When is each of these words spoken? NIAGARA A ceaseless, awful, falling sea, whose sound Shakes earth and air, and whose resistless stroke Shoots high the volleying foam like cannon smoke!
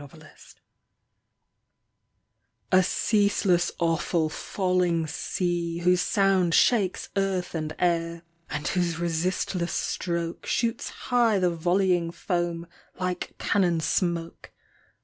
NIAGARA 0.01 0.31
A 2.71 2.81
ceaseless, 2.81 3.71
awful, 3.77 4.29
falling 4.29 5.05
sea, 5.05 5.77
whose 5.83 6.01
sound 6.01 6.55
Shakes 6.55 7.09
earth 7.15 7.53
and 7.53 7.75
air, 7.77 8.23
and 8.49 8.67
whose 8.69 8.97
resistless 8.97 9.73
stroke 9.73 10.47
Shoots 10.47 10.89
high 10.89 11.37
the 11.37 11.51
volleying 11.51 12.09
foam 12.09 12.65
like 12.99 13.35
cannon 13.37 13.79
smoke! 13.79 14.51